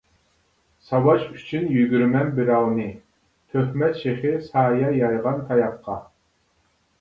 ساۋاش 0.85 1.25
ئۈچۈن 1.33 1.67
يۈگۈرىمەن 1.75 2.31
بىراۋنى، 2.39 2.87
تۆھمەت 3.53 4.01
شېخى 4.01 4.33
سايە 4.49 4.89
يايغان 5.03 5.45
تاياققا. 5.53 6.01